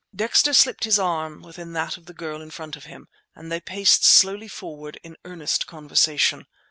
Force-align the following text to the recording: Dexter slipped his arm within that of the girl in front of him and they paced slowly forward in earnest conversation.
Dexter 0.15 0.53
slipped 0.53 0.85
his 0.85 0.97
arm 0.97 1.43
within 1.43 1.73
that 1.73 1.95
of 1.95 2.07
the 2.07 2.13
girl 2.15 2.41
in 2.41 2.49
front 2.49 2.75
of 2.75 2.85
him 2.85 3.07
and 3.35 3.51
they 3.51 3.61
paced 3.61 4.03
slowly 4.03 4.47
forward 4.47 4.99
in 5.03 5.15
earnest 5.25 5.67
conversation. 5.67 6.47